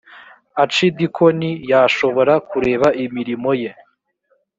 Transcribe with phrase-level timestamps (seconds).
[0.63, 3.71] acidikoni yashobora kureka imirimo ye